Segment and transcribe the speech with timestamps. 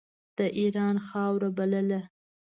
[0.37, 2.01] د اېران خاوره بلله.